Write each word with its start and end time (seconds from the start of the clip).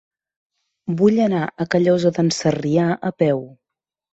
Vull 1.01 1.21
anar 1.27 1.43
a 1.45 1.67
Callosa 1.75 2.13
d'en 2.17 2.33
Sarrià 2.39 2.89
a 3.11 3.13
peu. 3.25 3.45